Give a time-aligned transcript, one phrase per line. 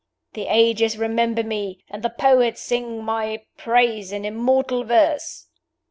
[0.33, 5.45] The ages remember me, and the poets sing my praise in immortal verse!"